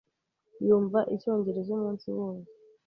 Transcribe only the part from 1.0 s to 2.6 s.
icyongereza umunsi wose.